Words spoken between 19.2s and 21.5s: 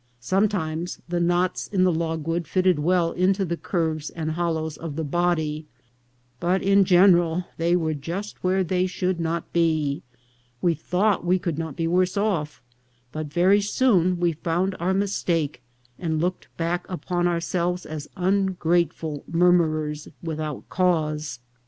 murmurers without cause.